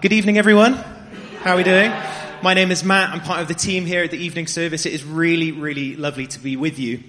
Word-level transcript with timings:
Good 0.00 0.12
evening, 0.12 0.38
everyone. 0.38 0.74
How 1.42 1.54
are 1.54 1.56
we 1.56 1.64
doing? 1.64 1.90
My 2.40 2.54
name 2.54 2.70
is 2.70 2.84
Matt. 2.84 3.10
I'm 3.10 3.20
part 3.20 3.40
of 3.40 3.48
the 3.48 3.54
team 3.54 3.84
here 3.84 4.04
at 4.04 4.12
the 4.12 4.16
evening 4.16 4.46
service. 4.46 4.86
It 4.86 4.92
is 4.92 5.02
really, 5.02 5.50
really 5.50 5.96
lovely 5.96 6.28
to 6.28 6.38
be 6.38 6.56
with 6.56 6.78
you 6.78 7.02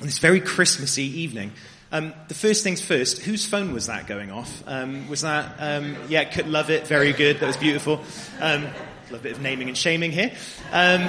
on 0.00 0.06
this 0.06 0.18
very 0.18 0.40
Christmassy 0.40 1.04
evening. 1.04 1.52
Um, 1.92 2.12
the 2.26 2.34
first 2.34 2.64
things 2.64 2.80
first, 2.80 3.22
whose 3.22 3.46
phone 3.46 3.72
was 3.72 3.86
that 3.86 4.08
going 4.08 4.32
off? 4.32 4.64
Um, 4.66 5.08
was 5.08 5.20
that, 5.20 5.54
um, 5.60 5.96
yeah, 6.08 6.24
could 6.24 6.48
love 6.48 6.70
it, 6.70 6.88
very 6.88 7.12
good, 7.12 7.38
that 7.38 7.46
was 7.46 7.56
beautiful. 7.56 8.00
Um, 8.40 8.66
a 9.12 9.18
bit 9.18 9.30
of 9.30 9.40
naming 9.40 9.68
and 9.68 9.78
shaming 9.78 10.10
here. 10.10 10.32
Um, 10.72 11.02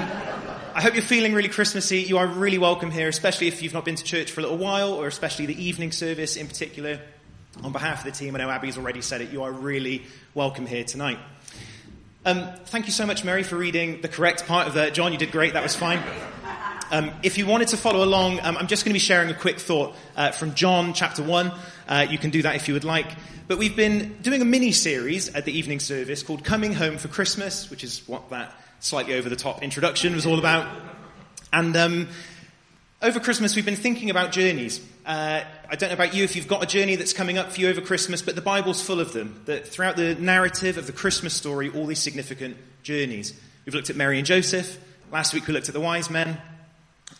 I 0.76 0.82
hope 0.82 0.94
you're 0.94 1.02
feeling 1.02 1.34
really 1.34 1.50
Christmassy. 1.50 2.04
You 2.04 2.20
are 2.20 2.28
really 2.28 2.60
welcome 2.60 2.92
here, 2.92 3.08
especially 3.08 3.48
if 3.48 3.64
you've 3.64 3.74
not 3.74 3.84
been 3.84 3.96
to 3.96 4.04
church 4.04 4.32
for 4.32 4.42
a 4.42 4.44
little 4.44 4.60
while, 4.60 4.94
or 4.94 5.08
especially 5.08 5.48
the 5.48 5.60
evening 5.60 5.92
service 5.92 6.38
in 6.38 6.48
particular. 6.48 7.00
On 7.64 7.72
behalf 7.72 8.00
of 8.00 8.06
the 8.06 8.18
team, 8.18 8.36
I 8.36 8.40
know 8.40 8.50
Abby's 8.50 8.78
already 8.78 9.02
said 9.02 9.22
it, 9.22 9.32
you 9.32 9.44
are 9.44 9.52
really 9.52 10.04
welcome 10.34 10.66
here 10.66 10.84
tonight. 10.84 11.18
Um, 12.26 12.50
thank 12.66 12.86
you 12.86 12.92
so 12.92 13.06
much, 13.06 13.24
Mary, 13.24 13.44
for 13.44 13.56
reading 13.56 14.02
the 14.02 14.10
correct 14.10 14.46
part 14.46 14.68
of 14.68 14.74
that. 14.74 14.94
John, 14.94 15.14
you 15.14 15.18
did 15.18 15.32
great, 15.32 15.54
that 15.54 15.64
was 15.64 15.76
fine. 15.76 16.04
Um, 16.92 17.12
if 17.24 17.38
you 17.38 17.46
wanted 17.46 17.70
to 17.70 17.78
follow 17.78 18.04
along, 18.04 18.42
um, 18.42 18.58
I'm 18.58 18.68
just 18.68 18.84
going 18.84 18.92
to 18.92 18.96
be 18.96 19.00
sharing 19.00 19.30
a 19.30 19.34
quick 19.34 19.60
thought 19.60 19.96
uh, 20.18 20.32
from 20.32 20.54
John 20.54 20.94
chapter 20.94 21.24
1. 21.24 21.52
Uh, 21.88 22.08
you 22.10 22.18
can 22.18 22.30
do 22.30 22.42
that 22.42 22.56
if 22.56 22.68
you 22.68 22.74
would 22.74 22.84
like. 22.84 23.08
But 23.48 23.58
we've 23.58 23.76
been 23.76 24.18
doing 24.22 24.42
a 24.42 24.46
mini 24.46 24.72
series 24.72 25.34
at 25.34 25.46
the 25.46 25.58
evening 25.58 25.80
service 25.80 26.24
called 26.24 26.44
Coming 26.44 26.74
Home 26.74 26.98
for 26.98 27.08
Christmas, 27.08 27.70
which 27.70 27.84
is 27.84 28.08
what 28.08 28.30
that 28.32 28.54
slightly 28.80 29.16
over 29.16 29.30
the 29.30 29.36
top 29.36 29.64
introduction 29.64 30.14
was 30.14 30.26
all 30.26 30.40
about. 30.40 30.68
And 31.54 31.76
um, 31.78 32.10
over 33.02 33.20
Christmas, 33.20 33.56
we've 33.56 33.66
been 33.66 33.76
thinking 33.76 34.10
about 34.10 34.32
journeys. 34.32 34.80
Uh, 35.06 35.42
I 35.70 35.76
don't 35.76 35.90
know 35.90 35.96
about 35.96 36.14
you 36.14 36.24
if 36.24 36.36
you've 36.36 36.48
got 36.48 36.64
a 36.64 36.66
journey 36.66 36.96
that's 36.96 37.14
coming 37.14 37.38
up 37.38 37.52
for 37.52 37.62
you 37.62 37.70
over 37.70 37.82
Christmas, 37.82 38.22
but 38.22 38.36
the 38.36 38.42
Bible's 38.42 38.82
full 38.82 39.00
of 39.00 39.14
them. 39.14 39.42
That 39.46 39.68
throughout 39.68 39.96
the 39.96 40.16
narrative 40.16 40.78
of 40.78 40.88
the 40.88 40.94
Christmas 40.94 41.34
story, 41.34 41.70
all 41.70 41.86
these 41.86 42.00
significant 42.00 42.58
journeys. 42.84 43.40
We've 43.66 43.76
looked 43.76 43.90
at 43.90 43.96
Mary 43.96 44.18
and 44.18 44.26
Joseph. 44.26 44.80
Last 45.12 45.34
week 45.34 45.46
we 45.48 45.54
looked 45.54 45.68
at 45.68 45.74
the 45.74 45.82
wise 45.82 46.10
men. 46.10 46.40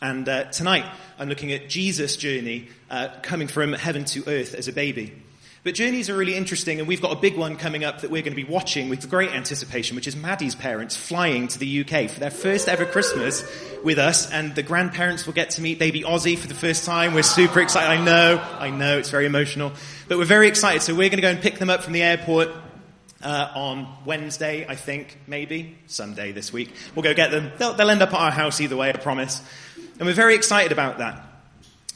And 0.02 0.28
uh, 0.28 0.46
tonight 0.46 0.86
I'm 1.20 1.30
looking 1.30 1.52
at 1.52 1.70
Jesus' 1.70 2.16
journey 2.16 2.70
uh, 2.90 3.10
coming 3.22 3.48
from 3.48 3.74
heaven 3.74 4.06
to 4.06 4.24
earth 4.28 4.54
as 4.54 4.68
a 4.68 4.74
baby. 4.74 5.22
But 5.66 5.74
journeys 5.74 6.12
are 6.12 6.16
really 6.16 6.36
interesting, 6.36 6.78
and 6.78 6.88
we've 6.88 7.02
got 7.02 7.12
a 7.12 7.20
big 7.20 7.36
one 7.36 7.56
coming 7.56 7.84
up 7.84 8.02
that 8.02 8.12
we're 8.12 8.22
going 8.22 8.34
to 8.34 8.44
be 8.44 8.44
watching 8.44 8.88
with 8.88 9.10
great 9.10 9.32
anticipation, 9.32 9.96
which 9.96 10.06
is 10.06 10.16
Maddie's 10.16 10.54
parents 10.54 10.96
flying 10.96 11.48
to 11.48 11.58
the 11.58 11.82
UK 11.82 12.08
for 12.08 12.20
their 12.20 12.30
first 12.30 12.70
ever 12.70 12.86
Christmas 12.86 13.44
with 13.84 13.98
us, 13.98 14.30
and 14.30 14.54
the 14.54 14.62
grandparents 14.62 15.26
will 15.26 15.34
get 15.34 15.50
to 15.50 15.64
meet 15.64 15.80
baby 15.80 16.04
Ozzy 16.04 16.38
for 16.38 16.46
the 16.46 16.54
first 16.54 16.86
time. 16.86 17.16
We're 17.16 17.24
super 17.24 17.62
excited. 17.62 17.90
I 17.90 18.06
know, 18.06 18.40
I 18.60 18.70
know, 18.70 19.00
it's 19.00 19.10
very 19.10 19.26
emotional, 19.26 19.72
but 20.08 20.20
we're 20.20 20.26
very 20.26 20.48
excited. 20.48 20.84
So 20.84 20.94
we're 20.94 21.10
going 21.10 21.18
to 21.18 21.24
go 21.24 21.32
and 21.32 21.42
pick 21.42 21.58
them 21.58 21.72
up 21.72 21.82
from 21.82 21.94
the 21.94 22.04
airport. 22.04 22.50
Uh, 23.24 23.52
on 23.56 23.88
Wednesday, 24.06 24.68
I 24.70 24.76
think, 24.76 25.18
maybe 25.26 25.80
someday 25.88 26.32
this 26.32 26.54
week. 26.54 26.72
We'll 26.94 27.02
go 27.02 27.16
get 27.16 27.32
them. 27.32 27.52
They'll, 27.58 27.74
they'll 27.74 27.90
end 27.90 28.04
up 28.04 28.14
at 28.14 28.20
our 28.20 28.30
house 28.30 28.62
either 28.62 28.76
way, 28.76 28.90
I 28.90 28.98
promise. 28.98 29.42
And 29.98 30.06
we're 30.06 30.14
very 30.14 30.36
excited 30.36 30.72
about 30.72 31.00
that. 31.00 31.26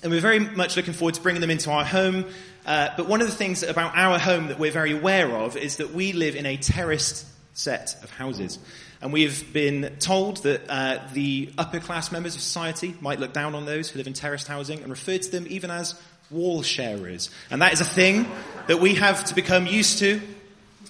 And 0.01 0.11
we're 0.11 0.21
very 0.21 0.39
much 0.39 0.75
looking 0.75 0.93
forward 0.93 1.15
to 1.15 1.21
bringing 1.21 1.41
them 1.41 1.51
into 1.51 1.69
our 1.69 1.85
home. 1.85 2.25
Uh, 2.65 2.89
but 2.97 3.07
one 3.07 3.21
of 3.21 3.27
the 3.27 3.35
things 3.35 3.63
about 3.63 3.95
our 3.95 4.19
home 4.19 4.47
that 4.47 4.59
we're 4.59 4.71
very 4.71 4.91
aware 4.91 5.29
of 5.29 5.57
is 5.57 5.77
that 5.77 5.93
we 5.93 6.13
live 6.13 6.35
in 6.35 6.45
a 6.45 6.57
terraced 6.57 7.25
set 7.53 7.95
of 8.03 8.11
houses. 8.11 8.59
And 9.01 9.13
we've 9.13 9.51
been 9.53 9.95
told 9.99 10.43
that 10.43 10.61
uh, 10.69 10.99
the 11.13 11.51
upper 11.57 11.79
class 11.79 12.11
members 12.11 12.35
of 12.35 12.41
society 12.41 12.95
might 13.01 13.19
look 13.19 13.33
down 13.33 13.55
on 13.55 13.65
those 13.65 13.89
who 13.89 13.97
live 13.97 14.07
in 14.07 14.13
terraced 14.13 14.47
housing 14.47 14.81
and 14.81 14.89
refer 14.89 15.17
to 15.17 15.31
them 15.31 15.45
even 15.49 15.71
as 15.71 15.99
wall 16.29 16.61
sharers. 16.61 17.29
And 17.49 17.61
that 17.61 17.73
is 17.73 17.81
a 17.81 17.85
thing 17.85 18.27
that 18.67 18.79
we 18.79 18.95
have 18.95 19.23
to 19.25 19.35
become 19.35 19.65
used 19.65 19.99
to. 19.99 20.21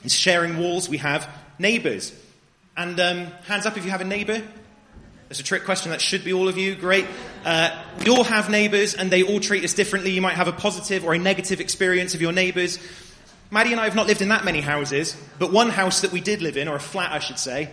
Is 0.03 0.13
sharing 0.13 0.57
walls. 0.57 0.87
We 0.87 0.97
have 0.97 1.29
neighbours. 1.59 2.13
And 2.77 2.97
um, 2.99 3.25
hands 3.45 3.65
up 3.65 3.77
if 3.77 3.83
you 3.83 3.91
have 3.91 4.01
a 4.01 4.05
neighbour 4.05 4.41
it's 5.29 5.39
a 5.39 5.43
trick 5.43 5.63
question. 5.63 5.91
That 5.91 6.01
should 6.01 6.23
be 6.23 6.33
all 6.33 6.47
of 6.47 6.57
you. 6.57 6.75
Great. 6.75 7.05
Uh, 7.45 7.69
we 7.99 8.09
all 8.09 8.23
have 8.23 8.49
neighbours 8.49 8.95
and 8.95 9.11
they 9.11 9.21
all 9.21 9.39
treat 9.39 9.63
us 9.63 9.75
differently. 9.75 10.11
You 10.11 10.21
might 10.21 10.33
have 10.33 10.47
a 10.47 10.51
positive 10.51 11.05
or 11.05 11.13
a 11.13 11.19
negative 11.19 11.59
experience 11.59 12.15
of 12.15 12.21
your 12.21 12.31
neighbours. 12.31 12.79
Maddie 13.51 13.71
and 13.71 13.79
I 13.79 13.83
have 13.85 13.95
not 13.95 14.07
lived 14.07 14.21
in 14.21 14.29
that 14.29 14.43
many 14.43 14.61
houses, 14.61 15.15
but 15.37 15.51
one 15.51 15.69
house 15.69 16.01
that 16.01 16.11
we 16.11 16.21
did 16.21 16.41
live 16.41 16.57
in, 16.57 16.67
or 16.67 16.75
a 16.75 16.79
flat 16.79 17.11
I 17.11 17.19
should 17.19 17.39
say, 17.39 17.69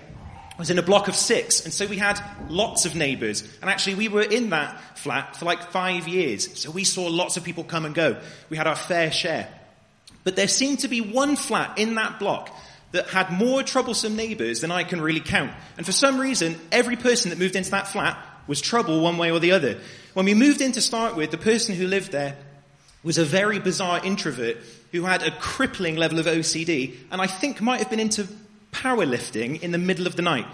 was 0.58 0.69
in 0.69 0.78
a 0.78 0.82
block 0.82 1.08
of 1.08 1.14
six. 1.14 1.64
And 1.64 1.72
so 1.72 1.86
we 1.86 1.97
had 1.97 2.20
lots 2.48 2.84
of 2.84 2.94
neighbours. 2.94 3.42
And 3.62 3.70
actually 3.70 3.94
we 3.94 4.09
were 4.09 4.22
in 4.22 4.50
that 4.50 4.98
flat 4.98 5.36
for 5.36 5.47
like 5.47 5.70
five 5.70 6.09
years. 6.09 6.59
So 6.59 6.70
we 6.70 6.84
saw 6.84 7.06
lots 7.06 7.38
of 7.38 7.44
people 7.44 7.64
come 7.64 7.86
and 7.86 7.94
go. 7.94 8.20
We 8.50 8.59
had 8.59 8.66
our 8.66 8.76
fair 8.76 9.10
share. 9.10 9.48
But 10.25 10.36
there 10.36 10.48
seemed 10.48 10.80
to 10.80 10.88
be 10.88 11.00
one 11.00 11.36
flat 11.36 11.78
in 11.78 11.94
that 11.94 12.19
block 12.19 12.54
that 12.92 13.08
had 13.08 13.30
more 13.30 13.62
troublesome 13.62 14.16
neighbours 14.16 14.60
than 14.60 14.70
I 14.70 14.84
can 14.84 15.00
really 15.00 15.20
count. 15.20 15.52
And 15.76 15.84
for 15.84 15.92
some 15.92 16.19
reason, 16.19 16.58
every 16.72 16.97
person 16.97 17.30
that 17.30 17.38
moved 17.38 17.56
into 17.56 17.70
that 17.72 17.88
flat 17.88 18.19
was 18.47 18.60
trouble 18.60 19.00
one 19.00 19.19
way 19.19 19.30
or 19.30 19.41
the 19.41 19.52
other. 19.52 19.78
When 20.14 20.26
we 20.26 20.34
moved 20.34 20.60
in 20.60 20.72
to 20.72 20.80
start 20.80 21.16
with, 21.16 21.30
the 21.30 21.38
person 21.38 21.74
who 21.74 21.86
lived 21.86 22.12
there 22.12 22.36
was 23.02 23.19
a 23.19 23.24
very 23.24 23.58
bizarre 23.58 24.04
introvert 24.04 24.58
who 24.92 25.02
had 25.02 25.22
a 25.22 25.30
crippling 25.30 25.97
level 25.97 26.19
of 26.19 26.26
OCD 26.26 26.97
and 27.10 27.20
I 27.20 27.26
think 27.26 27.60
might 27.60 27.78
have 27.78 27.91
been 27.91 28.00
into 28.00 28.26
powerlifting 28.72 29.62
in 29.62 29.72
the 29.72 29.78
middle 29.78 30.06
of 30.06 30.16
the 30.16 30.22
night. 30.22 30.47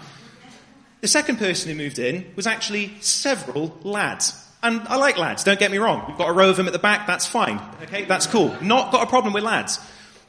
The 1.01 1.07
second 1.07 1.37
person 1.37 1.69
who 1.69 1.75
moved 1.75 1.99
in 1.99 2.31
was 2.35 2.47
actually 2.47 2.93
several 3.01 3.77
lads. 3.83 4.39
And 4.61 4.87
I 4.87 4.95
like 4.95 5.17
lads, 5.17 5.43
don't 5.43 5.59
get 5.59 5.71
me 5.71 5.77
wrong. 5.77 6.05
We've 6.07 6.17
got 6.17 6.29
a 6.29 6.33
row 6.33 6.49
of 6.49 6.55
them 6.55 6.67
at 6.67 6.73
the 6.73 6.79
back, 6.79 7.07
that's 7.07 7.27
fine. 7.27 7.59
Okay, 7.83 8.05
that's 8.05 8.27
cool. 8.27 8.55
Not 8.61 8.91
got 8.91 9.03
a 9.03 9.09
problem 9.09 9.33
with 9.33 9.43
lads. 9.43 9.79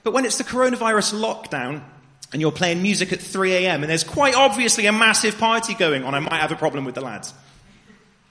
But 0.05 0.13
when 0.13 0.25
it's 0.25 0.39
the 0.39 0.45
coronavirus 0.45 1.21
lockdown, 1.21 1.83
and 2.33 2.41
you're 2.41 2.53
playing 2.53 2.83
music 2.83 3.13
at 3.13 3.21
3am 3.21 3.75
and 3.75 3.85
there's 3.85 4.03
quite 4.03 4.35
obviously 4.35 4.87
a 4.87 4.93
massive 4.93 5.39
party 5.39 5.73
going 5.73 6.03
on, 6.03 6.15
I 6.15 6.19
might 6.19 6.41
have 6.41 6.51
a 6.51 6.57
problem 6.57 6.85
with 6.85 6.97
the 6.97 7.01
lads. 7.01 7.33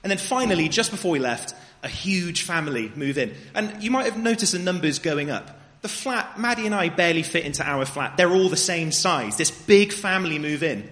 And 0.03 0.11
then 0.11 0.17
finally, 0.17 0.67
just 0.67 0.91
before 0.91 1.11
we 1.11 1.19
left, 1.19 1.55
a 1.83 1.87
huge 1.87 2.41
family 2.41 2.91
move 2.95 3.17
in. 3.17 3.33
And 3.55 3.81
you 3.81 3.91
might 3.91 4.05
have 4.05 4.17
noticed 4.17 4.51
the 4.51 4.59
numbers 4.59 4.99
going 4.99 5.29
up. 5.29 5.57
The 5.81 5.87
flat, 5.87 6.37
Maddie 6.37 6.65
and 6.65 6.75
I 6.75 6.89
barely 6.89 7.23
fit 7.23 7.45
into 7.45 7.63
our 7.63 7.85
flat. 7.85 8.17
They're 8.17 8.31
all 8.31 8.49
the 8.49 8.57
same 8.57 8.91
size. 8.91 9.37
This 9.37 9.51
big 9.51 9.93
family 9.93 10.37
move 10.37 10.63
in. 10.63 10.89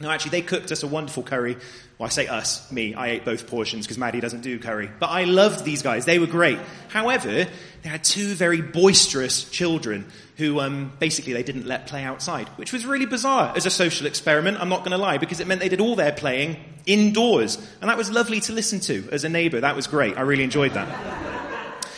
No, 0.00 0.10
actually, 0.10 0.32
they 0.32 0.42
cooked 0.42 0.72
us 0.72 0.82
a 0.82 0.88
wonderful 0.88 1.22
curry. 1.22 1.56
Well, 1.98 2.06
I 2.06 2.10
say 2.10 2.26
us, 2.26 2.70
me. 2.72 2.94
I 2.94 3.10
ate 3.10 3.24
both 3.24 3.46
portions 3.46 3.86
because 3.86 3.96
Maddie 3.96 4.20
doesn't 4.20 4.40
do 4.40 4.58
curry. 4.58 4.90
But 4.98 5.10
I 5.10 5.24
loved 5.24 5.64
these 5.64 5.82
guys. 5.82 6.04
They 6.04 6.18
were 6.18 6.26
great. 6.26 6.58
However, 6.88 7.46
they 7.82 7.88
had 7.88 8.02
two 8.02 8.34
very 8.34 8.60
boisterous 8.60 9.48
children 9.48 10.10
who 10.36 10.58
um, 10.58 10.92
basically 10.98 11.32
they 11.32 11.44
didn't 11.44 11.66
let 11.66 11.86
play 11.86 12.02
outside, 12.02 12.48
which 12.56 12.72
was 12.72 12.84
really 12.84 13.06
bizarre 13.06 13.52
as 13.56 13.66
a 13.66 13.70
social 13.70 14.08
experiment. 14.08 14.60
I'm 14.60 14.68
not 14.68 14.80
going 14.80 14.90
to 14.90 14.98
lie 14.98 15.18
because 15.18 15.38
it 15.38 15.46
meant 15.46 15.60
they 15.60 15.68
did 15.68 15.80
all 15.80 15.94
their 15.94 16.12
playing 16.12 16.56
indoors, 16.86 17.56
and 17.80 17.88
that 17.88 17.96
was 17.96 18.10
lovely 18.10 18.40
to 18.40 18.52
listen 18.52 18.80
to 18.80 19.08
as 19.12 19.22
a 19.22 19.28
neighbour. 19.28 19.60
That 19.60 19.76
was 19.76 19.86
great. 19.86 20.18
I 20.18 20.22
really 20.22 20.42
enjoyed 20.42 20.72
that. 20.72 21.88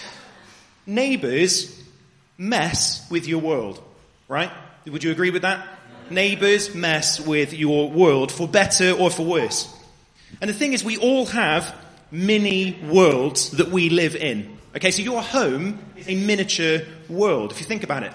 Neighbours 0.84 1.82
mess 2.36 3.10
with 3.10 3.26
your 3.26 3.40
world, 3.40 3.82
right? 4.28 4.50
Would 4.86 5.02
you 5.02 5.10
agree 5.10 5.30
with 5.30 5.42
that? 5.42 5.66
Neighbours 6.10 6.74
mess 6.74 7.20
with 7.20 7.52
your 7.52 7.90
world 7.90 8.32
for 8.32 8.46
better 8.46 8.92
or 8.92 9.10
for 9.10 9.24
worse. 9.24 9.72
And 10.40 10.50
the 10.50 10.54
thing 10.54 10.72
is, 10.72 10.84
we 10.84 10.96
all 10.96 11.26
have 11.26 11.74
mini 12.10 12.78
worlds 12.90 13.50
that 13.52 13.68
we 13.68 13.90
live 13.90 14.16
in. 14.16 14.56
Okay, 14.76 14.90
so 14.90 15.02
your 15.02 15.22
home 15.22 15.78
is 15.96 16.08
a 16.08 16.14
miniature 16.14 16.80
world, 17.08 17.52
if 17.52 17.60
you 17.60 17.66
think 17.66 17.82
about 17.82 18.02
it. 18.02 18.12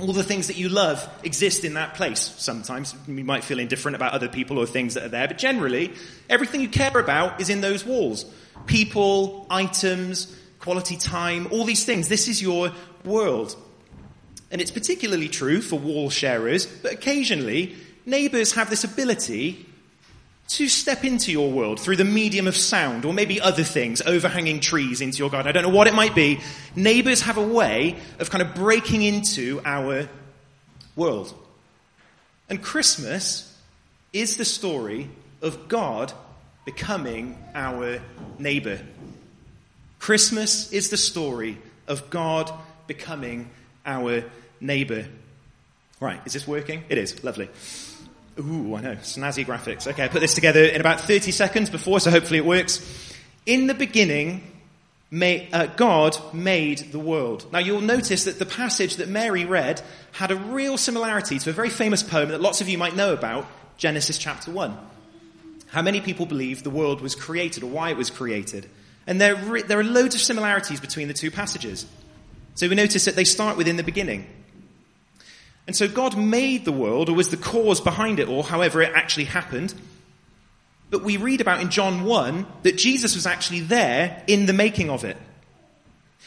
All 0.00 0.12
the 0.12 0.22
things 0.22 0.48
that 0.48 0.56
you 0.56 0.68
love 0.68 1.08
exist 1.24 1.64
in 1.64 1.74
that 1.74 1.94
place. 1.94 2.20
Sometimes 2.20 2.94
you 3.06 3.24
might 3.24 3.42
feel 3.42 3.58
indifferent 3.58 3.96
about 3.96 4.12
other 4.12 4.28
people 4.28 4.58
or 4.58 4.66
things 4.66 4.94
that 4.94 5.04
are 5.04 5.08
there, 5.08 5.26
but 5.26 5.38
generally, 5.38 5.92
everything 6.28 6.60
you 6.60 6.68
care 6.68 6.98
about 6.98 7.40
is 7.40 7.50
in 7.50 7.60
those 7.60 7.84
walls. 7.84 8.24
People, 8.66 9.46
items, 9.50 10.36
quality 10.58 10.96
time, 10.96 11.48
all 11.50 11.64
these 11.64 11.84
things. 11.84 12.08
This 12.08 12.28
is 12.28 12.42
your 12.42 12.72
world. 13.04 13.56
And 14.50 14.60
it's 14.60 14.70
particularly 14.70 15.28
true 15.28 15.60
for 15.60 15.78
wall 15.78 16.10
sharers, 16.10 16.66
but 16.66 16.92
occasionally 16.92 17.76
neighbours 18.06 18.52
have 18.52 18.70
this 18.70 18.84
ability 18.84 19.66
to 20.48 20.68
step 20.68 21.04
into 21.04 21.30
your 21.30 21.50
world 21.50 21.78
through 21.78 21.96
the 21.96 22.04
medium 22.04 22.46
of 22.46 22.56
sound 22.56 23.04
or 23.04 23.12
maybe 23.12 23.38
other 23.40 23.62
things, 23.62 24.00
overhanging 24.00 24.60
trees 24.60 25.02
into 25.02 25.18
your 25.18 25.28
garden. 25.28 25.48
I 25.48 25.52
don't 25.52 25.62
know 25.62 25.76
what 25.76 25.86
it 25.86 25.94
might 25.94 26.14
be. 26.14 26.40
Neighbours 26.74 27.20
have 27.22 27.36
a 27.36 27.46
way 27.46 27.96
of 28.18 28.30
kind 28.30 28.40
of 28.40 28.54
breaking 28.54 29.02
into 29.02 29.60
our 29.64 30.08
world. 30.96 31.34
And 32.48 32.62
Christmas 32.62 33.54
is 34.14 34.38
the 34.38 34.44
story 34.46 35.10
of 35.42 35.68
God 35.68 36.14
becoming 36.64 37.36
our 37.54 38.00
neighbour. 38.38 38.80
Christmas 39.98 40.72
is 40.72 40.88
the 40.88 40.96
story 40.96 41.58
of 41.86 42.08
God 42.08 42.50
becoming 42.86 43.50
our 43.88 44.22
neighbour. 44.60 45.06
Right, 46.00 46.20
is 46.24 46.32
this 46.32 46.46
working? 46.46 46.84
It 46.88 46.98
is. 46.98 47.24
Lovely. 47.24 47.48
Ooh, 48.38 48.76
I 48.76 48.80
know. 48.80 48.94
Snazzy 48.96 49.44
graphics. 49.44 49.88
Okay, 49.88 50.04
I 50.04 50.08
put 50.08 50.20
this 50.20 50.34
together 50.34 50.62
in 50.62 50.80
about 50.80 51.00
30 51.00 51.32
seconds 51.32 51.70
before, 51.70 51.98
so 51.98 52.12
hopefully 52.12 52.38
it 52.38 52.46
works. 52.46 52.80
In 53.46 53.66
the 53.66 53.74
beginning 53.74 54.42
May, 55.10 55.50
uh, 55.52 55.66
God 55.66 56.18
made 56.34 56.92
the 56.92 56.98
world. 56.98 57.50
Now 57.50 57.60
you'll 57.60 57.80
notice 57.80 58.24
that 58.24 58.38
the 58.38 58.44
passage 58.44 58.96
that 58.96 59.08
Mary 59.08 59.46
read 59.46 59.80
had 60.12 60.30
a 60.30 60.36
real 60.36 60.76
similarity 60.76 61.38
to 61.38 61.50
a 61.50 61.52
very 61.52 61.70
famous 61.70 62.02
poem 62.02 62.28
that 62.28 62.42
lots 62.42 62.60
of 62.60 62.68
you 62.68 62.76
might 62.76 62.94
know 62.94 63.14
about, 63.14 63.46
Genesis 63.78 64.18
chapter 64.18 64.50
1. 64.50 64.76
How 65.68 65.80
many 65.80 66.02
people 66.02 66.26
believe 66.26 66.62
the 66.62 66.70
world 66.70 67.00
was 67.00 67.14
created 67.14 67.62
or 67.62 67.68
why 67.68 67.90
it 67.90 67.96
was 67.96 68.10
created? 68.10 68.68
And 69.06 69.18
there, 69.18 69.34
there 69.62 69.78
are 69.80 69.84
loads 69.84 70.14
of 70.14 70.20
similarities 70.20 70.80
between 70.80 71.08
the 71.08 71.14
two 71.14 71.30
passages. 71.30 71.86
So 72.58 72.68
we 72.68 72.74
notice 72.74 73.04
that 73.04 73.14
they 73.14 73.22
start 73.22 73.56
within 73.56 73.76
the 73.76 73.84
beginning. 73.84 74.26
And 75.68 75.76
so 75.76 75.86
God 75.86 76.18
made 76.18 76.64
the 76.64 76.72
world, 76.72 77.08
or 77.08 77.14
was 77.14 77.28
the 77.28 77.36
cause 77.36 77.80
behind 77.80 78.18
it, 78.18 78.26
or 78.26 78.42
however 78.42 78.82
it 78.82 78.90
actually 78.96 79.26
happened. 79.26 79.72
But 80.90 81.04
we 81.04 81.18
read 81.18 81.40
about 81.40 81.60
in 81.60 81.70
John 81.70 82.02
1 82.02 82.46
that 82.64 82.76
Jesus 82.76 83.14
was 83.14 83.26
actually 83.28 83.60
there 83.60 84.24
in 84.26 84.46
the 84.46 84.52
making 84.52 84.90
of 84.90 85.04
it. 85.04 85.16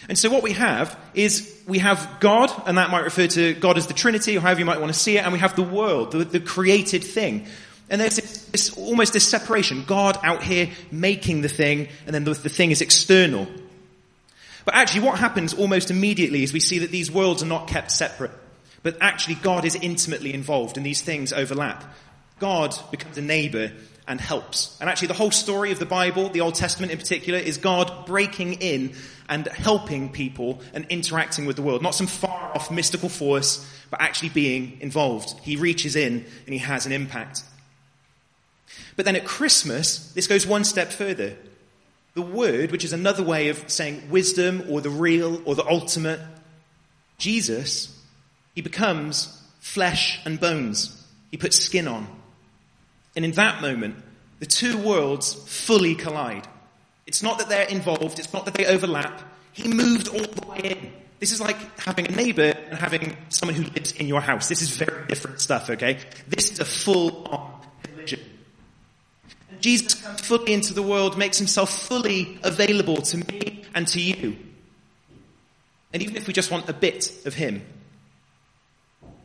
And 0.07 0.17
so 0.17 0.29
what 0.29 0.41
we 0.41 0.53
have 0.53 0.97
is 1.13 1.53
we 1.67 1.79
have 1.79 2.09
God, 2.21 2.49
and 2.65 2.77
that 2.77 2.91
might 2.91 3.03
refer 3.03 3.27
to 3.27 3.53
God 3.55 3.77
as 3.77 3.87
the 3.87 3.93
Trinity, 3.93 4.37
or 4.37 4.39
however 4.39 4.61
you 4.61 4.65
might 4.65 4.79
want 4.79 4.93
to 4.93 4.97
see 4.97 5.17
it, 5.17 5.25
and 5.25 5.33
we 5.33 5.39
have 5.39 5.57
the 5.57 5.63
world, 5.63 6.13
the, 6.13 6.23
the 6.23 6.39
created 6.39 7.03
thing. 7.03 7.45
And 7.89 7.99
there's 7.99 8.15
this, 8.15 8.45
this, 8.45 8.77
almost 8.77 9.11
this 9.11 9.27
separation. 9.27 9.83
God 9.85 10.17
out 10.23 10.43
here 10.43 10.69
making 10.91 11.41
the 11.41 11.49
thing, 11.49 11.89
and 12.05 12.15
then 12.15 12.23
the, 12.23 12.35
the 12.35 12.47
thing 12.47 12.71
is 12.71 12.81
external. 12.81 13.49
But 14.65 14.75
actually 14.75 15.01
what 15.01 15.19
happens 15.19 15.53
almost 15.53 15.91
immediately 15.91 16.43
is 16.43 16.53
we 16.53 16.59
see 16.59 16.79
that 16.79 16.91
these 16.91 17.11
worlds 17.11 17.43
are 17.43 17.47
not 17.47 17.67
kept 17.67 17.91
separate. 17.91 18.31
But 18.83 18.97
actually 19.01 19.35
God 19.35 19.65
is 19.65 19.75
intimately 19.75 20.33
involved 20.33 20.77
and 20.77 20.85
these 20.85 21.01
things 21.01 21.33
overlap. 21.33 21.83
God 22.39 22.75
becomes 22.89 23.17
a 23.17 23.21
neighbor 23.21 23.71
and 24.07 24.19
helps. 24.19 24.77
And 24.81 24.89
actually 24.89 25.09
the 25.09 25.13
whole 25.13 25.31
story 25.31 25.71
of 25.71 25.79
the 25.79 25.85
Bible, 25.85 26.29
the 26.29 26.41
Old 26.41 26.55
Testament 26.55 26.91
in 26.91 26.97
particular, 26.97 27.39
is 27.39 27.57
God 27.57 28.05
breaking 28.05 28.53
in 28.53 28.93
and 29.29 29.47
helping 29.47 30.09
people 30.09 30.61
and 30.73 30.85
interacting 30.89 31.45
with 31.45 31.55
the 31.55 31.61
world. 31.61 31.81
Not 31.81 31.95
some 31.95 32.07
far 32.07 32.51
off 32.55 32.71
mystical 32.71 33.09
force, 33.09 33.65
but 33.89 34.01
actually 34.01 34.29
being 34.29 34.77
involved. 34.81 35.39
He 35.41 35.55
reaches 35.55 35.95
in 35.95 36.25
and 36.45 36.53
he 36.53 36.57
has 36.57 36.85
an 36.85 36.91
impact. 36.91 37.43
But 38.95 39.05
then 39.05 39.15
at 39.15 39.25
Christmas, 39.25 40.11
this 40.13 40.27
goes 40.27 40.45
one 40.45 40.63
step 40.63 40.91
further. 40.91 41.35
The 42.13 42.21
Word, 42.21 42.71
which 42.71 42.83
is 42.83 42.93
another 42.93 43.23
way 43.23 43.49
of 43.49 43.69
saying 43.69 44.09
wisdom 44.09 44.65
or 44.69 44.81
the 44.81 44.89
real 44.89 45.41
or 45.45 45.55
the 45.55 45.65
ultimate, 45.65 46.19
Jesus, 47.17 47.97
he 48.53 48.61
becomes 48.61 49.41
flesh 49.59 50.19
and 50.25 50.39
bones. 50.39 51.07
He 51.29 51.37
puts 51.37 51.57
skin 51.57 51.87
on. 51.87 52.07
And 53.15 53.23
in 53.23 53.31
that 53.31 53.61
moment, 53.61 53.95
the 54.39 54.45
two 54.45 54.77
worlds 54.77 55.33
fully 55.33 55.95
collide. 55.95 56.47
It's 57.05 57.23
not 57.23 57.39
that 57.39 57.49
they're 57.49 57.67
involved, 57.67 58.19
it's 58.19 58.33
not 58.33 58.45
that 58.45 58.53
they 58.53 58.65
overlap. 58.65 59.21
He 59.53 59.67
moved 59.67 60.07
all 60.07 60.19
the 60.19 60.47
way 60.47 60.59
in. 60.63 60.93
This 61.19 61.31
is 61.31 61.39
like 61.39 61.79
having 61.79 62.07
a 62.07 62.11
neighbor 62.11 62.53
and 62.69 62.79
having 62.79 63.15
someone 63.29 63.55
who 63.55 63.63
lives 63.63 63.91
in 63.91 64.07
your 64.07 64.21
house. 64.21 64.49
This 64.49 64.61
is 64.61 64.75
very 64.75 65.05
different 65.07 65.39
stuff, 65.39 65.69
okay? 65.69 65.99
This 66.27 66.51
is 66.51 66.59
a 66.59 66.65
full 66.65 67.27
on. 67.27 67.60
Jesus 69.61 69.95
comes 69.95 70.21
fully 70.21 70.53
into 70.53 70.73
the 70.73 70.81
world, 70.81 71.17
makes 71.17 71.37
himself 71.37 71.69
fully 71.87 72.37
available 72.43 72.97
to 72.97 73.17
me 73.17 73.63
and 73.73 73.87
to 73.89 74.01
you. 74.01 74.37
And 75.93 76.01
even 76.01 76.15
if 76.15 76.27
we 76.27 76.33
just 76.33 76.51
want 76.51 76.69
a 76.69 76.73
bit 76.73 77.11
of 77.25 77.33
him, 77.33 77.61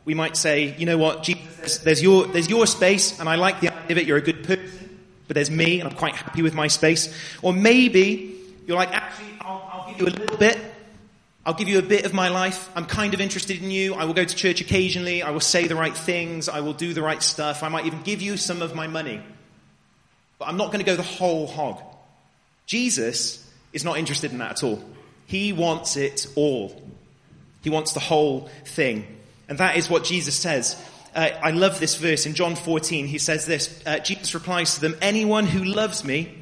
we 0.05 0.15
might 0.15 0.37
say, 0.37 0.75
you 0.79 0.87
know 0.87 0.99
what, 0.99 1.23
Jesus, 1.23 1.79
there's, 1.79 2.03
your, 2.03 2.27
there's 2.27 2.49
your 2.49 2.67
space, 2.67 3.19
and 3.19 3.29
I 3.29 3.35
like 3.35 3.61
the 3.61 3.73
idea 3.73 3.91
of 3.91 3.99
it, 3.99 4.07
you're 4.07 4.17
a 4.17 4.23
good 4.23 4.45
person, 4.45 5.01
but 5.27 5.35
there's 5.35 5.51
me, 5.51 5.81
and 5.81 5.89
I'm 5.89 5.97
quite 5.97 6.15
happy 6.15 6.43
with 6.43 6.55
my 6.55 6.69
space. 6.69 7.13
Or 7.43 7.53
maybe 7.53 8.37
you're 8.67 8.77
like, 8.77 8.93
actually, 8.93 9.31
I'll, 9.41 9.69
I'll 9.73 9.89
give 9.89 10.01
you 10.01 10.07
a 10.07 10.15
little 10.15 10.37
bit, 10.37 10.59
I'll 11.45 11.55
give 11.55 11.69
you 11.69 11.79
a 11.79 11.83
bit 11.83 12.05
of 12.05 12.13
my 12.13 12.29
life. 12.29 12.69
I'm 12.75 12.87
kind 12.87 13.15
of 13.15 13.21
interested 13.21 13.63
in 13.63 13.71
you. 13.71 13.95
I 13.95 14.05
will 14.05 14.15
go 14.15 14.25
to 14.25 14.35
church 14.35 14.61
occasionally. 14.61 15.23
I 15.23 15.31
will 15.31 15.39
say 15.39 15.69
the 15.69 15.77
right 15.77 15.97
things. 15.97 16.49
I 16.49 16.59
will 16.59 16.73
do 16.73 16.93
the 16.93 17.03
right 17.03 17.23
stuff. 17.23 17.63
I 17.63 17.69
might 17.69 17.87
even 17.87 18.03
give 18.03 18.21
you 18.21 18.37
some 18.37 18.63
of 18.63 18.75
my 18.75 18.89
money. 18.89 19.23
But 20.39 20.49
I'm 20.49 20.57
not 20.57 20.67
going 20.67 20.81
to 20.81 20.85
go 20.85 20.97
the 20.97 21.03
whole 21.03 21.47
hog. 21.47 21.81
Jesus 22.67 23.43
is 23.73 23.85
not 23.85 23.99
interested 23.99 24.33
in 24.33 24.39
that 24.39 24.53
at 24.53 24.63
all. 24.63 24.83
He 25.27 25.53
wants 25.53 25.97
it 25.97 26.27
all. 26.35 26.83
He 27.63 27.71
wants 27.71 27.93
the 27.93 28.01
whole 28.01 28.49
thing. 28.65 29.07
And 29.49 29.59
that 29.59 29.77
is 29.77 29.89
what 29.89 30.05
Jesus 30.05 30.35
says. 30.35 30.81
Uh, 31.15 31.31
I 31.43 31.51
love 31.51 31.81
this 31.81 31.97
verse 31.97 32.27
in 32.27 32.35
John 32.35 32.57
14. 32.57 33.07
He 33.07 33.19
says 33.19 33.47
this 33.47 33.83
uh, 33.87 33.99
Jesus 33.99 34.35
replies 34.35 34.75
to 34.75 34.81
them, 34.81 34.97
Anyone 35.01 35.47
who 35.47 35.65
loves 35.65 36.05
me 36.05 36.33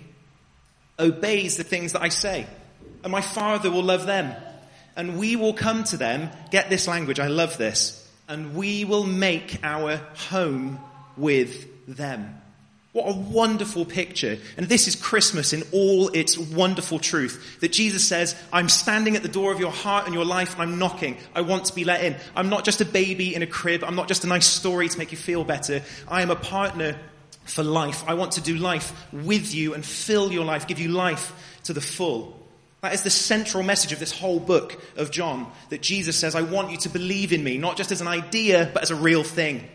obeys 0.99 1.57
the 1.57 1.65
things 1.65 1.93
that 1.93 2.03
I 2.03 2.09
say, 2.09 2.47
and 3.03 3.13
my 3.13 3.21
Father 3.21 3.71
will 3.71 3.83
love 3.83 4.07
them. 4.07 4.35
And 4.97 5.19
we 5.19 5.35
will 5.35 5.55
come 5.55 5.85
to 5.85 5.97
them. 5.97 6.31
Get 6.51 6.71
this 6.71 6.87
language, 6.87 7.19
I 7.19 7.27
love 7.27 7.59
this. 7.59 8.01
And 8.29 8.55
we 8.55 8.85
will 8.85 9.05
make 9.05 9.59
our 9.63 9.97
home 10.31 10.81
with 11.17 11.87
them. 11.87 12.41
What 12.95 13.09
a 13.09 13.13
wonderful 13.13 13.85
picture. 13.85 14.39
And 14.57 14.69
this 14.69 14.87
is 14.87 14.95
Christmas 14.95 15.53
in 15.53 15.65
all 15.73 16.11
its 16.11 16.39
wonderful 16.39 17.01
truth. 17.01 17.59
That 17.59 17.73
Jesus 17.73 18.07
says, 18.07 18.37
I'm 18.53 18.69
standing 18.69 19.17
at 19.17 19.25
the 19.25 19.29
door 19.29 19.53
of 19.53 19.59
your 19.59 19.73
heart 19.73 20.07
and 20.07 20.15
your 20.15 20.25
life 20.25 20.55
I'm 20.61 20.79
knocking. 20.79 21.17
I 21.35 21.41
want 21.41 21.65
to 21.65 21.75
be 21.75 21.83
let 21.83 22.05
in. 22.05 22.15
I'm 22.37 22.51
not 22.51 22.65
just 22.65 22.81
a 22.81 22.85
baby 22.85 23.35
in 23.35 23.43
a 23.43 23.49
crib. 23.49 23.83
I'm 23.83 23.97
not 23.97 24.07
just 24.07 24.23
a 24.23 24.29
nice 24.29 24.47
story 24.47 24.89
to 24.89 24.97
make 24.97 25.11
you 25.11 25.19
feel 25.19 25.43
better. 25.43 25.83
I 26.07 26.23
am 26.23 26.31
a 26.31 26.37
partner 26.37 26.97
for 27.47 27.65
life. 27.65 28.05
I 28.07 28.15
want 28.15 28.31
to 28.33 28.41
do 28.41 28.55
life 28.55 29.09
with 29.13 29.53
you 29.53 29.75
and 29.75 29.85
fill 29.85 30.31
your 30.31 30.45
life, 30.45 30.69
give 30.69 30.79
you 30.79 30.91
life 30.91 31.59
to 31.65 31.73
the 31.73 31.81
full. 31.81 32.41
That 32.83 32.95
is 32.95 33.03
the 33.03 33.11
central 33.11 33.65
message 33.65 33.91
of 33.91 33.99
this 33.99 34.13
whole 34.13 34.39
book 34.39 34.81
of 34.97 35.11
John. 35.11 35.51
That 35.71 35.83
Jesus 35.83 36.17
says, 36.17 36.37
I 36.37 36.43
want 36.43 36.71
you 36.71 36.77
to 36.79 36.91
believe 36.91 37.33
in 37.33 37.43
me, 37.43 37.59
not 37.59 37.77
just 37.77 37.91
as 37.91 38.01
an 38.01 38.07
idea, 38.07 38.71
but 38.73 38.85
as 38.85 38.93
a 38.93 38.95
real 38.95 39.25
thing. 39.25 39.69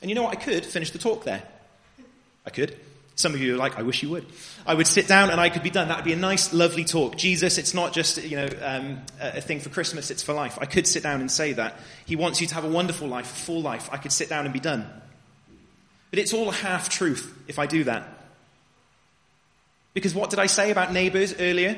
And 0.00 0.10
you 0.10 0.14
know 0.14 0.22
what? 0.22 0.32
I 0.32 0.40
could 0.40 0.64
finish 0.64 0.90
the 0.90 0.98
talk 0.98 1.24
there. 1.24 1.42
I 2.46 2.50
could. 2.50 2.78
Some 3.18 3.34
of 3.34 3.40
you 3.40 3.56
are 3.56 3.58
like, 3.58 3.76
I 3.76 3.82
wish 3.82 4.00
you 4.02 4.10
would. 4.10 4.24
I 4.64 4.74
would 4.74 4.86
sit 4.86 5.08
down 5.08 5.30
and 5.30 5.40
I 5.40 5.48
could 5.48 5.64
be 5.64 5.70
done. 5.70 5.88
That 5.88 5.96
would 5.96 6.04
be 6.04 6.12
a 6.12 6.16
nice, 6.16 6.52
lovely 6.52 6.84
talk. 6.84 7.16
Jesus, 7.16 7.58
it's 7.58 7.74
not 7.74 7.92
just, 7.92 8.22
you 8.22 8.36
know, 8.36 8.48
um, 8.62 9.02
a 9.20 9.40
thing 9.40 9.58
for 9.58 9.70
Christmas, 9.70 10.12
it's 10.12 10.22
for 10.22 10.32
life. 10.32 10.56
I 10.60 10.66
could 10.66 10.86
sit 10.86 11.02
down 11.02 11.20
and 11.20 11.28
say 11.28 11.52
that. 11.54 11.80
He 12.06 12.14
wants 12.14 12.40
you 12.40 12.46
to 12.46 12.54
have 12.54 12.64
a 12.64 12.68
wonderful 12.68 13.08
life, 13.08 13.24
a 13.24 13.34
full 13.34 13.60
life. 13.60 13.88
I 13.90 13.96
could 13.96 14.12
sit 14.12 14.28
down 14.28 14.44
and 14.44 14.52
be 14.52 14.60
done. 14.60 14.88
But 16.10 16.20
it's 16.20 16.32
all 16.32 16.48
a 16.48 16.52
half 16.52 16.88
truth 16.88 17.36
if 17.48 17.58
I 17.58 17.66
do 17.66 17.84
that. 17.84 18.08
Because 19.94 20.14
what 20.14 20.30
did 20.30 20.38
I 20.38 20.46
say 20.46 20.70
about 20.70 20.92
neighbors 20.92 21.34
earlier? 21.40 21.76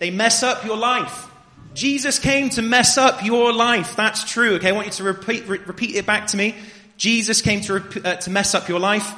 They 0.00 0.10
mess 0.10 0.42
up 0.42 0.64
your 0.64 0.76
life. 0.76 1.30
Jesus 1.74 2.18
came 2.18 2.50
to 2.50 2.62
mess 2.62 2.96
up 2.96 3.24
your 3.24 3.52
life. 3.52 3.96
That's 3.96 4.24
true. 4.24 4.54
Okay, 4.54 4.68
I 4.68 4.72
want 4.72 4.86
you 4.86 4.92
to 4.92 5.02
repeat, 5.04 5.46
re- 5.48 5.58
repeat 5.58 5.96
it 5.96 6.06
back 6.06 6.28
to 6.28 6.36
me. 6.36 6.54
Jesus 6.96 7.42
came 7.42 7.60
to, 7.62 7.74
rep- 7.74 8.06
uh, 8.06 8.14
to 8.16 8.30
mess 8.30 8.54
up 8.54 8.68
your 8.68 8.80
life. 8.80 9.12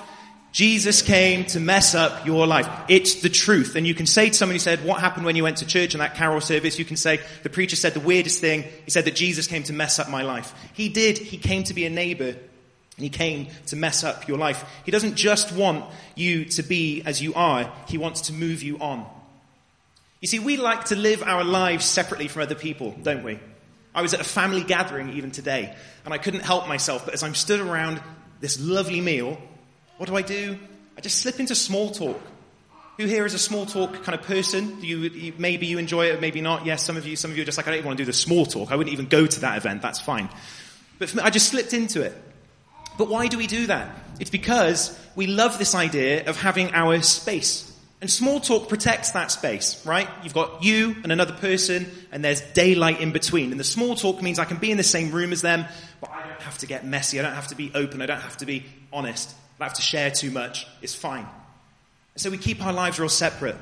Jesus 0.52 1.02
came 1.02 1.44
to 1.44 1.60
mess 1.60 1.94
up 1.94 2.24
your 2.24 2.46
life. 2.46 2.66
It's 2.88 3.16
the 3.16 3.28
truth. 3.28 3.76
And 3.76 3.86
you 3.86 3.94
can 3.94 4.06
say 4.06 4.30
to 4.30 4.34
someone 4.34 4.54
who 4.54 4.58
said, 4.58 4.82
what 4.86 5.00
happened 5.00 5.26
when 5.26 5.36
you 5.36 5.42
went 5.42 5.58
to 5.58 5.66
church 5.66 5.94
in 5.94 5.98
that 5.98 6.14
carol 6.14 6.40
service? 6.40 6.78
You 6.78 6.86
can 6.86 6.96
say, 6.96 7.20
the 7.42 7.50
preacher 7.50 7.76
said 7.76 7.92
the 7.92 8.00
weirdest 8.00 8.40
thing. 8.40 8.62
He 8.86 8.90
said 8.90 9.04
that 9.04 9.14
Jesus 9.14 9.46
came 9.46 9.64
to 9.64 9.74
mess 9.74 9.98
up 9.98 10.08
my 10.08 10.22
life. 10.22 10.54
He 10.72 10.88
did. 10.88 11.18
He 11.18 11.36
came 11.36 11.64
to 11.64 11.74
be 11.74 11.84
a 11.84 11.90
neighbor. 11.90 12.28
And 12.28 13.04
he 13.04 13.10
came 13.10 13.48
to 13.66 13.76
mess 13.76 14.02
up 14.02 14.26
your 14.26 14.38
life. 14.38 14.64
He 14.86 14.90
doesn't 14.90 15.16
just 15.16 15.52
want 15.52 15.84
you 16.14 16.46
to 16.46 16.62
be 16.62 17.02
as 17.04 17.20
you 17.20 17.34
are. 17.34 17.70
He 17.86 17.98
wants 17.98 18.22
to 18.22 18.32
move 18.32 18.62
you 18.62 18.78
on. 18.78 19.04
You 20.26 20.28
see, 20.28 20.38
we 20.40 20.56
like 20.56 20.86
to 20.86 20.96
live 20.96 21.22
our 21.22 21.44
lives 21.44 21.84
separately 21.84 22.26
from 22.26 22.42
other 22.42 22.56
people, 22.56 22.96
don't 23.00 23.22
we? 23.22 23.38
I 23.94 24.02
was 24.02 24.12
at 24.12 24.18
a 24.18 24.24
family 24.24 24.64
gathering 24.64 25.10
even 25.10 25.30
today, 25.30 25.72
and 26.04 26.12
I 26.12 26.18
couldn't 26.18 26.40
help 26.40 26.66
myself, 26.66 27.04
but 27.04 27.14
as 27.14 27.22
I'm 27.22 27.36
stood 27.36 27.60
around 27.60 28.02
this 28.40 28.58
lovely 28.58 29.00
meal, 29.00 29.40
what 29.98 30.08
do 30.08 30.16
I 30.16 30.22
do? 30.22 30.58
I 30.98 31.00
just 31.00 31.20
slip 31.20 31.38
into 31.38 31.54
small 31.54 31.92
talk. 31.92 32.20
Who 32.96 33.06
here 33.06 33.24
is 33.24 33.34
a 33.34 33.38
small 33.38 33.66
talk 33.66 34.02
kind 34.02 34.18
of 34.18 34.26
person? 34.26 34.82
You, 34.82 34.98
you, 34.98 35.32
maybe 35.38 35.66
you 35.66 35.78
enjoy 35.78 36.06
it, 36.06 36.20
maybe 36.20 36.40
not. 36.40 36.66
Yes, 36.66 36.82
some 36.82 36.96
of 36.96 37.06
you, 37.06 37.14
some 37.14 37.30
of 37.30 37.36
you 37.36 37.44
are 37.44 37.46
just 37.46 37.56
like, 37.56 37.68
I 37.68 37.70
don't 37.70 37.78
even 37.78 37.86
want 37.86 37.98
to 37.98 38.02
do 38.02 38.06
the 38.06 38.12
small 38.12 38.46
talk. 38.46 38.72
I 38.72 38.74
wouldn't 38.74 38.94
even 38.94 39.06
go 39.06 39.26
to 39.28 39.40
that 39.42 39.58
event. 39.58 39.80
That's 39.80 40.00
fine. 40.00 40.28
But 40.98 41.14
me, 41.14 41.22
I 41.22 41.30
just 41.30 41.50
slipped 41.50 41.72
into 41.72 42.02
it. 42.02 42.20
But 42.98 43.06
why 43.06 43.28
do 43.28 43.38
we 43.38 43.46
do 43.46 43.68
that? 43.68 43.96
It's 44.18 44.30
because 44.30 44.98
we 45.14 45.28
love 45.28 45.60
this 45.60 45.76
idea 45.76 46.28
of 46.28 46.36
having 46.36 46.74
our 46.74 47.00
space. 47.02 47.72
And 48.00 48.10
small 48.10 48.40
talk 48.40 48.68
protects 48.68 49.12
that 49.12 49.30
space, 49.30 49.84
right? 49.86 50.08
You've 50.22 50.34
got 50.34 50.62
you 50.62 50.96
and 51.02 51.10
another 51.10 51.32
person, 51.32 51.90
and 52.12 52.22
there's 52.22 52.42
daylight 52.42 53.00
in 53.00 53.12
between. 53.12 53.50
And 53.52 53.58
the 53.58 53.64
small 53.64 53.94
talk 53.94 54.20
means 54.20 54.38
I 54.38 54.44
can 54.44 54.58
be 54.58 54.70
in 54.70 54.76
the 54.76 54.82
same 54.82 55.12
room 55.12 55.32
as 55.32 55.40
them, 55.40 55.64
but 56.00 56.10
I 56.10 56.26
don't 56.28 56.42
have 56.42 56.58
to 56.58 56.66
get 56.66 56.84
messy. 56.84 57.18
I 57.18 57.22
don't 57.22 57.34
have 57.34 57.48
to 57.48 57.54
be 57.54 57.72
open. 57.74 58.02
I 58.02 58.06
don't 58.06 58.20
have 58.20 58.36
to 58.38 58.46
be 58.46 58.66
honest. 58.92 59.30
I 59.30 59.60
don't 59.60 59.68
have 59.68 59.76
to 59.78 59.82
share 59.82 60.10
too 60.10 60.30
much. 60.30 60.66
It's 60.82 60.94
fine. 60.94 61.26
So 62.16 62.30
we 62.30 62.36
keep 62.36 62.64
our 62.64 62.72
lives 62.72 62.98
real 62.98 63.08
separate. 63.08 63.56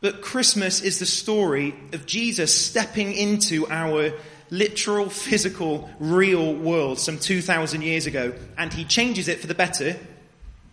But 0.00 0.22
Christmas 0.22 0.80
is 0.80 0.98
the 0.98 1.06
story 1.06 1.74
of 1.92 2.06
Jesus 2.06 2.54
stepping 2.54 3.12
into 3.12 3.66
our 3.68 4.12
literal, 4.50 5.10
physical, 5.10 5.90
real 5.98 6.54
world 6.54 6.98
some 6.98 7.18
2,000 7.18 7.82
years 7.82 8.06
ago. 8.06 8.34
And 8.56 8.72
he 8.72 8.84
changes 8.84 9.28
it 9.28 9.40
for 9.40 9.46
the 9.46 9.54
better. 9.54 9.90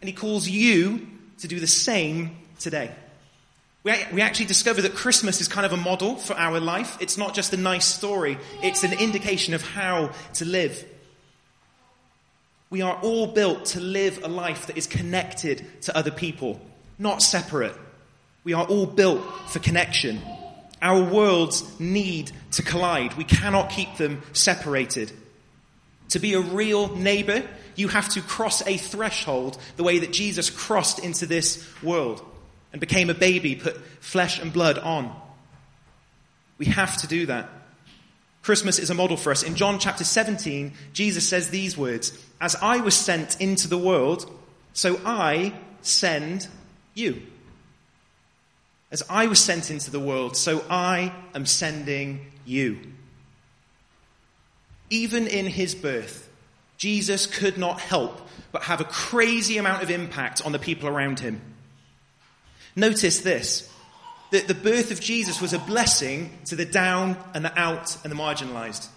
And 0.01 0.09
he 0.09 0.13
calls 0.13 0.47
you 0.47 1.07
to 1.41 1.47
do 1.47 1.59
the 1.59 1.67
same 1.67 2.37
today. 2.59 2.91
We, 3.83 3.93
we 4.13 4.21
actually 4.21 4.45
discover 4.45 4.81
that 4.83 4.93
Christmas 4.93 5.41
is 5.41 5.47
kind 5.47 5.65
of 5.65 5.73
a 5.73 5.77
model 5.77 6.15
for 6.15 6.33
our 6.35 6.59
life. 6.59 6.97
It's 7.01 7.17
not 7.17 7.33
just 7.33 7.53
a 7.53 7.57
nice 7.57 7.85
story, 7.85 8.37
it's 8.63 8.83
an 8.83 8.93
indication 8.93 9.53
of 9.53 9.61
how 9.61 10.11
to 10.35 10.45
live. 10.45 10.85
We 12.69 12.81
are 12.81 12.95
all 13.01 13.27
built 13.27 13.65
to 13.65 13.81
live 13.81 14.23
a 14.23 14.29
life 14.29 14.67
that 14.67 14.77
is 14.77 14.87
connected 14.87 15.65
to 15.83 15.97
other 15.97 16.11
people, 16.11 16.61
not 16.97 17.21
separate. 17.21 17.75
We 18.43 18.53
are 18.53 18.65
all 18.65 18.85
built 18.85 19.21
for 19.49 19.59
connection. 19.59 20.21
Our 20.81 21.03
worlds 21.03 21.79
need 21.79 22.31
to 22.51 22.63
collide. 22.63 23.15
We 23.15 23.23
cannot 23.23 23.71
keep 23.71 23.97
them 23.97 24.21
separated. 24.33 25.11
To 26.09 26.19
be 26.19 26.33
a 26.33 26.39
real 26.39 26.95
neighbor, 26.95 27.43
you 27.81 27.89
have 27.89 28.07
to 28.09 28.21
cross 28.21 28.65
a 28.65 28.77
threshold 28.77 29.57
the 29.75 29.83
way 29.83 29.99
that 29.99 30.13
Jesus 30.13 30.49
crossed 30.49 30.99
into 30.99 31.25
this 31.25 31.67
world 31.83 32.23
and 32.71 32.79
became 32.79 33.09
a 33.09 33.13
baby, 33.13 33.55
put 33.55 33.77
flesh 33.99 34.39
and 34.39 34.53
blood 34.53 34.77
on. 34.77 35.13
We 36.57 36.67
have 36.67 36.95
to 36.97 37.07
do 37.07 37.25
that. 37.25 37.49
Christmas 38.43 38.79
is 38.79 38.89
a 38.89 38.93
model 38.93 39.17
for 39.17 39.31
us. 39.31 39.43
In 39.43 39.55
John 39.55 39.79
chapter 39.79 40.03
17, 40.03 40.73
Jesus 40.93 41.27
says 41.27 41.49
these 41.49 41.77
words 41.77 42.17
As 42.39 42.55
I 42.55 42.77
was 42.77 42.95
sent 42.95 43.39
into 43.41 43.67
the 43.67 43.77
world, 43.77 44.31
so 44.73 44.99
I 45.05 45.53
send 45.81 46.47
you. 46.93 47.21
As 48.91 49.03
I 49.09 49.27
was 49.27 49.39
sent 49.39 49.71
into 49.71 49.89
the 49.89 49.99
world, 49.99 50.35
so 50.37 50.63
I 50.69 51.13
am 51.33 51.45
sending 51.45 52.31
you. 52.45 52.79
Even 54.89 55.27
in 55.27 55.47
his 55.47 55.73
birth, 55.73 56.30
Jesus 56.81 57.27
could 57.27 57.59
not 57.59 57.79
help 57.79 58.27
but 58.51 58.63
have 58.63 58.81
a 58.81 58.85
crazy 58.85 59.59
amount 59.59 59.83
of 59.83 59.91
impact 59.91 60.43
on 60.43 60.51
the 60.51 60.57
people 60.57 60.89
around 60.89 61.19
him. 61.19 61.39
Notice 62.75 63.19
this 63.19 63.71
that 64.31 64.47
the 64.47 64.55
birth 64.55 64.89
of 64.89 64.99
Jesus 64.99 65.39
was 65.39 65.53
a 65.53 65.59
blessing 65.59 66.35
to 66.45 66.55
the 66.55 66.65
down 66.65 67.17
and 67.35 67.45
the 67.45 67.59
out 67.59 68.03
and 68.03 68.11
the 68.11 68.15
marginalized. 68.15 68.87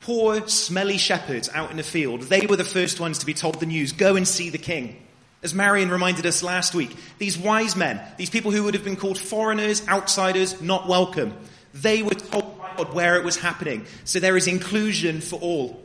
Poor, 0.00 0.48
smelly 0.48 0.96
shepherds 0.96 1.50
out 1.52 1.70
in 1.70 1.76
the 1.76 1.82
field, 1.82 2.22
they 2.22 2.46
were 2.46 2.56
the 2.56 2.64
first 2.64 3.00
ones 3.00 3.18
to 3.18 3.26
be 3.26 3.34
told 3.34 3.60
the 3.60 3.66
news 3.66 3.92
go 3.92 4.16
and 4.16 4.26
see 4.26 4.48
the 4.48 4.56
king. 4.56 4.96
As 5.42 5.52
Marion 5.52 5.90
reminded 5.90 6.24
us 6.24 6.42
last 6.42 6.74
week, 6.74 6.96
these 7.18 7.36
wise 7.36 7.76
men, 7.76 8.00
these 8.16 8.30
people 8.30 8.50
who 8.50 8.62
would 8.62 8.72
have 8.72 8.84
been 8.84 8.96
called 8.96 9.18
foreigners, 9.18 9.86
outsiders, 9.88 10.62
not 10.62 10.88
welcome, 10.88 11.36
they 11.74 12.02
were 12.02 12.14
told 12.14 12.58
by 12.58 12.72
God 12.78 12.94
where 12.94 13.16
it 13.16 13.24
was 13.26 13.36
happening. 13.36 13.84
So 14.04 14.20
there 14.20 14.38
is 14.38 14.46
inclusion 14.46 15.20
for 15.20 15.38
all. 15.38 15.82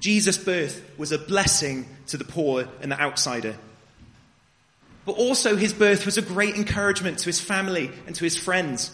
Jesus' 0.00 0.38
birth 0.38 0.82
was 0.98 1.12
a 1.12 1.18
blessing 1.18 1.86
to 2.08 2.16
the 2.16 2.24
poor 2.24 2.68
and 2.80 2.92
the 2.92 3.00
outsider. 3.00 3.56
But 5.04 5.12
also 5.12 5.56
his 5.56 5.72
birth 5.72 6.04
was 6.04 6.18
a 6.18 6.22
great 6.22 6.56
encouragement 6.56 7.20
to 7.20 7.26
his 7.26 7.40
family 7.40 7.90
and 8.06 8.14
to 8.16 8.24
his 8.24 8.36
friends. 8.36 8.90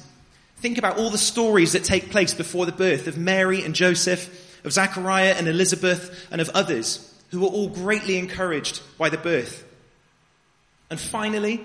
Think 0.58 0.78
about 0.78 0.98
all 0.98 1.10
the 1.10 1.18
stories 1.18 1.72
that 1.72 1.84
take 1.84 2.10
place 2.10 2.34
before 2.34 2.66
the 2.66 2.72
birth 2.72 3.08
of 3.08 3.18
Mary 3.18 3.64
and 3.64 3.74
Joseph, 3.74 4.60
of 4.64 4.72
Zachariah 4.72 5.34
and 5.36 5.48
Elizabeth, 5.48 6.28
and 6.30 6.40
of 6.40 6.50
others 6.50 7.08
who 7.30 7.40
were 7.40 7.48
all 7.48 7.68
greatly 7.68 8.18
encouraged 8.18 8.80
by 8.98 9.08
the 9.08 9.18
birth. 9.18 9.64
And 10.90 11.00
finally, 11.00 11.64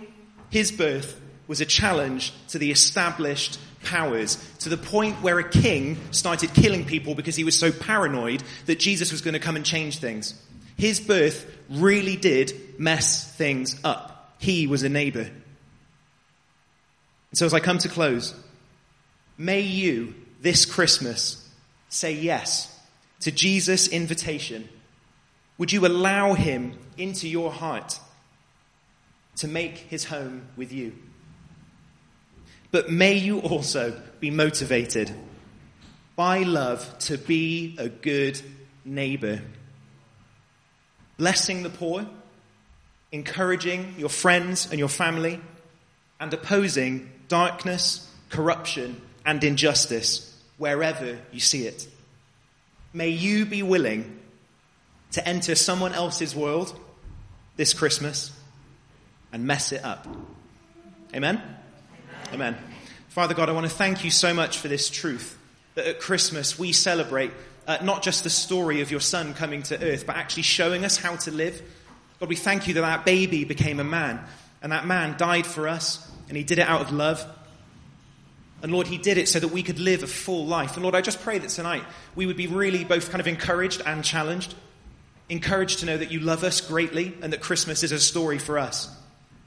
his 0.49 0.71
birth 0.71 1.19
was 1.47 1.61
a 1.61 1.65
challenge 1.65 2.33
to 2.47 2.57
the 2.57 2.71
established 2.71 3.59
powers 3.87 4.37
to 4.59 4.69
the 4.69 4.77
point 4.77 5.21
where 5.21 5.39
a 5.39 5.49
king 5.49 5.97
started 6.11 6.53
killing 6.53 6.85
people 6.85 7.15
because 7.15 7.35
he 7.35 7.45
was 7.45 7.57
so 7.57 7.71
paranoid 7.71 8.43
that 8.65 8.79
Jesus 8.79 9.11
was 9.11 9.21
going 9.21 9.33
to 9.33 9.39
come 9.39 9.55
and 9.55 9.65
change 9.65 9.99
things. 9.99 10.33
His 10.77 10.99
birth 10.99 11.49
really 11.69 12.17
did 12.17 12.79
mess 12.79 13.35
things 13.35 13.79
up. 13.83 14.35
He 14.39 14.67
was 14.67 14.83
a 14.83 14.89
neighbor. 14.89 15.29
And 17.29 17.37
so 17.37 17.45
as 17.45 17.53
I 17.53 17.59
come 17.59 17.77
to 17.79 17.89
close, 17.89 18.35
may 19.37 19.61
you 19.61 20.13
this 20.41 20.65
Christmas 20.65 21.43
say 21.89 22.13
yes 22.13 22.73
to 23.21 23.31
Jesus' 23.31 23.87
invitation. 23.87 24.67
Would 25.57 25.71
you 25.71 25.85
allow 25.87 26.33
him 26.33 26.77
into 26.97 27.27
your 27.27 27.51
heart 27.51 27.99
to 29.37 29.47
make 29.47 29.77
his 29.77 30.03
home 30.05 30.47
with 30.55 30.71
you? 30.71 30.93
But 32.77 32.91
may 32.91 33.15
you 33.15 33.39
also 33.39 33.99
be 34.19 34.29
motivated 34.29 35.11
by 36.15 36.43
love 36.43 36.95
to 36.99 37.17
be 37.17 37.75
a 37.79 37.89
good 37.89 38.39
neighbor. 38.85 39.41
Blessing 41.17 41.63
the 41.63 41.71
poor 41.71 42.05
encouraging 43.11 43.95
your 43.97 44.09
friends 44.09 44.67
and 44.69 44.77
your 44.77 44.89
family, 44.89 45.41
and 46.19 46.31
opposing 46.31 47.09
darkness, 47.27 48.07
corruption, 48.29 49.01
and 49.25 49.43
injustice 49.43 50.39
wherever 50.59 51.17
you 51.31 51.39
see 51.39 51.65
it. 51.65 51.87
May 52.93 53.09
you 53.09 53.47
be 53.47 53.63
willing 53.63 54.19
to 55.13 55.27
enter 55.27 55.55
someone 55.55 55.93
else's 55.93 56.35
world 56.35 56.79
this 57.55 57.73
Christmas 57.73 58.31
and 59.33 59.47
mess 59.47 59.71
it 59.71 59.83
up. 59.83 60.07
Amen? 61.15 61.56
Amen. 62.33 62.57
Father 63.09 63.33
God, 63.33 63.49
I 63.49 63.51
want 63.53 63.65
to 63.65 63.75
thank 63.75 64.03
you 64.03 64.11
so 64.11 64.33
much 64.33 64.59
for 64.59 64.67
this 64.67 64.89
truth 64.89 65.37
that 65.75 65.87
at 65.87 65.99
Christmas 65.99 66.59
we 66.59 66.71
celebrate 66.71 67.31
uh, 67.67 67.77
not 67.83 68.03
just 68.03 68.23
the 68.23 68.29
story 68.29 68.81
of 68.81 68.91
your 68.91 68.99
son 68.99 69.33
coming 69.33 69.63
to 69.63 69.83
earth, 69.83 70.05
but 70.05 70.15
actually 70.15 70.43
showing 70.43 70.85
us 70.85 70.97
how 70.97 71.15
to 71.17 71.31
live 71.31 71.61
God, 72.19 72.29
we 72.29 72.35
thank 72.35 72.67
you 72.67 72.73
that 72.75 72.81
that 72.81 73.05
baby 73.05 73.43
became 73.43 73.79
a 73.79 73.83
man, 73.83 74.19
and 74.61 74.71
that 74.71 74.87
man 74.87 75.15
died 75.17 75.45
for 75.45 75.67
us, 75.67 76.09
and 76.27 76.35
he 76.35 76.43
did 76.43 76.57
it 76.57 76.67
out 76.67 76.81
of 76.81 76.91
love. 76.91 77.25
And 78.63 78.71
Lord, 78.71 78.87
he 78.87 78.97
did 78.97 79.19
it 79.19 79.27
so 79.27 79.39
that 79.39 79.49
we 79.49 79.61
could 79.61 79.77
live 79.77 80.01
a 80.01 80.07
full 80.07 80.47
life. 80.47 80.73
And 80.73 80.83
Lord, 80.83 80.95
I 80.95 81.01
just 81.01 81.21
pray 81.21 81.37
that 81.37 81.49
tonight 81.49 81.83
we 82.15 82.25
would 82.25 82.37
be 82.37 82.47
really 82.47 82.83
both 82.83 83.11
kind 83.11 83.21
of 83.21 83.27
encouraged 83.27 83.83
and 83.85 84.03
challenged. 84.03 84.55
Encouraged 85.29 85.79
to 85.79 85.85
know 85.85 85.95
that 85.95 86.11
you 86.11 86.21
love 86.21 86.43
us 86.43 86.59
greatly 86.59 87.13
and 87.21 87.31
that 87.33 87.41
Christmas 87.41 87.83
is 87.83 87.91
a 87.91 87.99
story 87.99 88.39
for 88.39 88.57
us. 88.57 88.89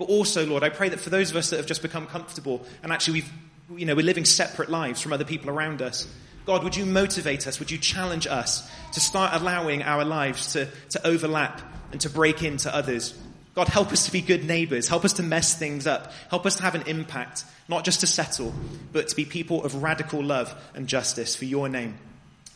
But 0.00 0.08
also, 0.08 0.46
Lord, 0.46 0.62
I 0.62 0.70
pray 0.70 0.88
that 0.88 0.98
for 0.98 1.10
those 1.10 1.30
of 1.30 1.36
us 1.36 1.50
that 1.50 1.58
have 1.58 1.66
just 1.66 1.82
become 1.82 2.06
comfortable 2.06 2.64
and 2.82 2.90
actually 2.90 3.20
we've, 3.20 3.32
you 3.76 3.84
know, 3.84 3.94
we're 3.94 4.06
living 4.06 4.24
separate 4.24 4.70
lives 4.70 5.02
from 5.02 5.12
other 5.12 5.26
people 5.26 5.50
around 5.50 5.82
us, 5.82 6.08
God, 6.46 6.64
would 6.64 6.74
you 6.74 6.86
motivate 6.86 7.46
us? 7.46 7.58
Would 7.58 7.70
you 7.70 7.76
challenge 7.76 8.26
us 8.26 8.66
to 8.94 9.00
start 9.00 9.38
allowing 9.38 9.82
our 9.82 10.06
lives 10.06 10.54
to, 10.54 10.68
to 10.88 11.06
overlap 11.06 11.60
and 11.92 12.00
to 12.00 12.08
break 12.08 12.42
into 12.42 12.74
others. 12.74 13.12
God, 13.54 13.68
help 13.68 13.92
us 13.92 14.06
to 14.06 14.10
be 14.10 14.22
good 14.22 14.44
neighbors. 14.44 14.88
Help 14.88 15.04
us 15.04 15.14
to 15.14 15.22
mess 15.22 15.54
things 15.58 15.86
up. 15.86 16.14
Help 16.30 16.46
us 16.46 16.56
to 16.56 16.62
have 16.62 16.74
an 16.74 16.84
impact, 16.86 17.44
not 17.68 17.84
just 17.84 18.00
to 18.00 18.06
settle, 18.06 18.54
but 18.92 19.08
to 19.08 19.16
be 19.16 19.26
people 19.26 19.62
of 19.64 19.82
radical 19.82 20.24
love 20.24 20.54
and 20.74 20.86
justice. 20.86 21.36
For 21.36 21.44
your 21.44 21.68
name, 21.68 21.98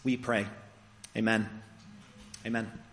we 0.03 0.17
pray. 0.17 0.47
Amen. 1.15 1.47
Amen. 2.47 2.84